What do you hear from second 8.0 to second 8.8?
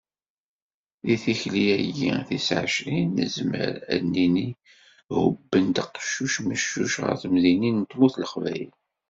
n Leqbayel.